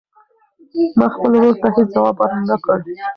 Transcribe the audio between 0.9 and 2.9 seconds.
ما خپل ورور ته هېڅ ځواب ورنه کړ.